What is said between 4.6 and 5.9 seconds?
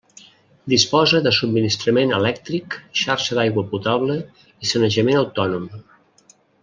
i sanejament autònom.